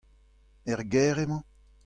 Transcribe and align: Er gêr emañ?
Er 0.71 0.79
gêr 0.91 1.17
emañ? 1.23 1.41